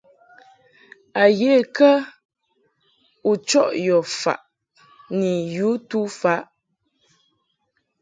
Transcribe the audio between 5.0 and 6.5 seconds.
ni yu tu faʼ?